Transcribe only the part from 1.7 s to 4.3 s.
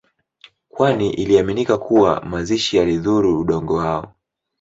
kuwa mazishi yalidhuru Udongo wao